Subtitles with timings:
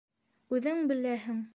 [0.57, 1.49] Үҙең беләһең...